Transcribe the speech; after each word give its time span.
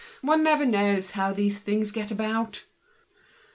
One 0.23 0.41
never 0.41 0.65
knows 0.65 1.11
how 1.11 1.31
these 1.31 1.59
things 1.59 1.91
get 1.91 2.09
about!" 2.09 2.65